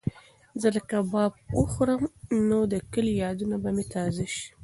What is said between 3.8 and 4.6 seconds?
تازه شي.